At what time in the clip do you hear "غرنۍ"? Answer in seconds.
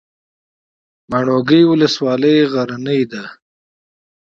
2.53-3.01